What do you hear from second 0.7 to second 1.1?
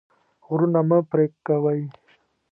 مه